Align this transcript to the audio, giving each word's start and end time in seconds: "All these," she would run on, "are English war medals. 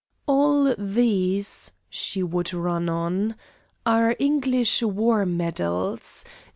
"All 0.25 0.73
these," 0.79 1.73
she 1.87 2.23
would 2.23 2.55
run 2.55 2.89
on, 2.89 3.35
"are 3.85 4.15
English 4.17 4.81
war 4.81 5.27
medals. 5.27 6.25